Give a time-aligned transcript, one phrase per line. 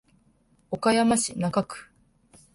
[0.71, 1.91] 岡山市中区